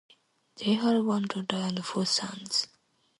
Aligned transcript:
They 0.55 0.73
had 0.73 0.97
one 1.03 1.25
daughter 1.27 1.57
and 1.57 1.85
four 1.85 2.07
sons. 2.07 2.65